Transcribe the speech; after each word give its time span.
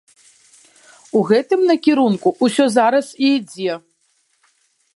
У 1.19 1.21
гэтым 1.31 1.59
накірунку 1.71 2.33
ўсё 2.47 2.65
зараз 2.77 3.05
і 3.27 3.33
ідзе. 3.37 3.77